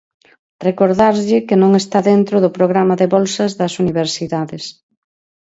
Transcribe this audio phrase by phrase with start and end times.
[0.67, 4.63] Recordarlle que non está dentro do programa de bolsas das universidades.